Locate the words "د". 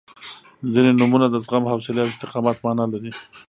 1.29-1.35